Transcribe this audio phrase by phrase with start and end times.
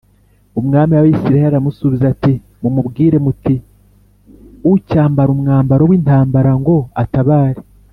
[0.59, 3.55] Umwami w’Abisirayeli aramusubiza ati “Mumubwire muti
[4.71, 7.61] ‘Ucyambara umwambaro w’intambara ngo atabare